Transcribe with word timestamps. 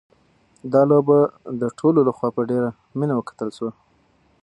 دا 0.73 0.81
لوبه 0.91 1.17
د 1.61 1.63
ټولو 1.79 1.99
لخوا 2.07 2.29
په 2.35 2.41
ډېره 2.49 2.69
مینه 2.97 3.13
وکتل 3.17 3.49
شوه. 3.57 3.71